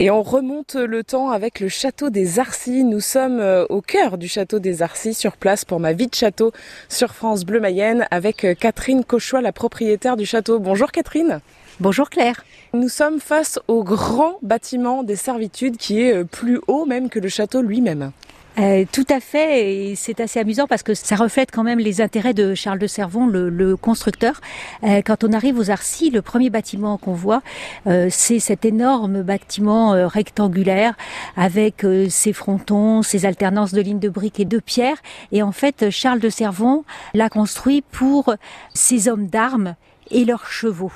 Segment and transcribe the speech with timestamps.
[0.00, 2.84] Et on remonte le temps avec le château des Arcis.
[2.84, 6.14] Nous sommes euh, au cœur du château des Arcis, sur place pour ma vie de
[6.14, 6.52] château
[6.88, 10.60] sur France Bleu Mayenne avec euh, Catherine Cauchois, la propriétaire du château.
[10.60, 11.40] Bonjour Catherine.
[11.80, 12.44] Bonjour Claire.
[12.74, 17.18] Nous sommes face au grand bâtiment des servitudes qui est euh, plus haut même que
[17.18, 18.12] le château lui-même.
[18.58, 22.00] Euh, tout à fait, et c'est assez amusant parce que ça reflète quand même les
[22.00, 24.40] intérêts de Charles de Servon, le, constructeur.
[24.82, 27.42] Euh, quand on arrive aux Arcis, le premier bâtiment qu'on voit,
[27.86, 30.94] euh, c'est cet énorme bâtiment rectangulaire
[31.36, 34.98] avec ses frontons, ses alternances de lignes de briques et de pierres.
[35.30, 38.34] Et en fait, Charles de Servon l'a construit pour
[38.74, 39.76] ses hommes d'armes
[40.10, 40.92] et leurs chevaux.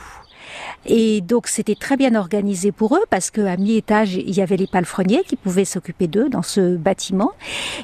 [0.87, 4.67] Et donc c'était très bien organisé pour eux parce qu'à mi-étage, il y avait les
[4.67, 7.33] palefreniers qui pouvaient s'occuper d'eux dans ce bâtiment.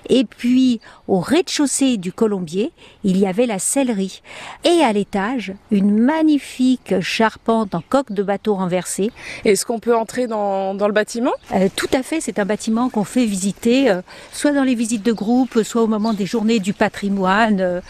[0.08, 2.72] Et puis au rez-de-chaussée du Colombier,
[3.04, 4.22] il y avait la sellerie.
[4.64, 9.10] Et à l'étage, une magnifique charpente en coque de bateau renversée.
[9.44, 11.32] Est-ce qu'on peut entrer dans, dans le bâtiment?
[11.54, 15.04] Euh, Tout à fait, c'est un bâtiment qu'on fait visiter, euh, soit dans les visites
[15.04, 17.60] de groupe, soit au moment des journées du patrimoine.
[17.60, 17.80] Euh.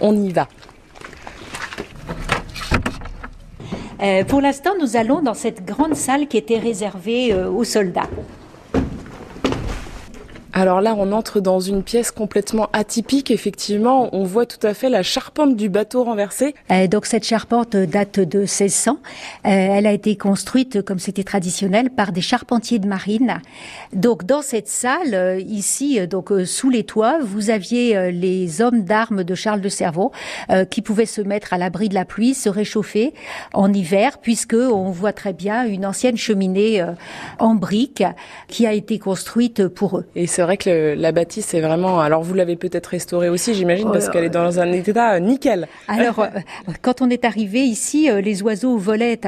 [0.00, 0.48] On y va.
[4.00, 8.08] Euh, pour l'instant, nous allons dans cette grande salle qui était réservée euh, aux soldats.
[10.60, 13.30] Alors là, on entre dans une pièce complètement atypique.
[13.30, 16.56] Effectivement, on voit tout à fait la charpente du bateau renversé.
[16.72, 18.94] Euh, donc cette charpente date de 1600.
[18.94, 18.96] Euh,
[19.44, 23.40] elle a été construite, comme c'était traditionnel, par des charpentiers de marine.
[23.92, 29.22] Donc dans cette salle, euh, ici, donc sous les toits, vous aviez les hommes d'armes
[29.22, 30.10] de Charles de Cerveau
[30.70, 33.14] qui pouvaient se mettre à l'abri de la pluie, se réchauffer
[33.54, 36.84] en hiver, puisque on voit très bien une ancienne cheminée
[37.38, 38.04] en briques
[38.48, 40.06] qui a été construite pour eux.
[40.16, 42.00] Et vrai que la bâtisse est vraiment.
[42.00, 45.68] Alors vous l'avez peut-être restaurée aussi, j'imagine, parce qu'elle est dans un état euh, nickel.
[45.88, 46.28] Alors euh,
[46.80, 49.20] quand on est arrivé ici, euh, les oiseaux volaient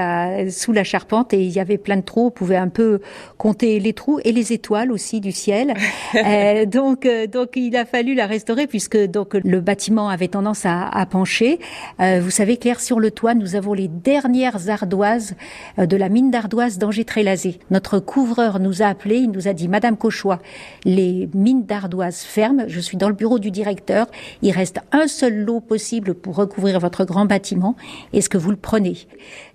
[0.51, 2.29] sous la charpente et il y avait plein de trous.
[2.29, 3.01] On pouvait un peu
[3.37, 5.75] compter les trous et les étoiles aussi du ciel.
[6.67, 11.59] donc donc il a fallu la restaurer puisque donc le bâtiment avait tendance à, pencher.
[11.99, 15.35] vous savez Claire, sur le toit, nous avons les dernières ardoises
[15.77, 17.59] de la mine d'ardoise d'Angers-Trélazé.
[17.71, 20.39] Notre couvreur nous a appelé, il nous a dit Madame Cauchois,
[20.85, 22.65] les mines d'ardoise ferment.
[22.67, 24.07] Je suis dans le bureau du directeur.
[24.43, 27.77] Il reste un seul lot possible pour recouvrir votre grand bâtiment.
[28.13, 28.97] Est-ce que vous le prenez?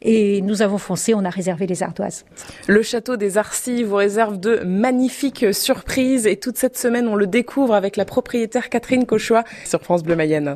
[0.01, 2.25] Et nous avons foncé, on a réservé les ardoises.
[2.67, 7.27] Le château des Arcis vous réserve de magnifiques surprises et toute cette semaine, on le
[7.27, 10.53] découvre avec la propriétaire Catherine Cauchois sur France Bleu Mayenne.